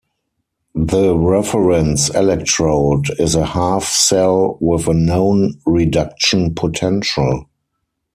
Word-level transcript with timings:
The 0.73 1.15
reference 1.15 2.09
electrode 2.15 3.05
is 3.19 3.35
a 3.35 3.45
half 3.45 3.83
cell 3.85 4.57
with 4.59 4.87
a 4.87 4.95
known 4.95 5.59
reduction 5.63 6.55
potential. 6.55 7.45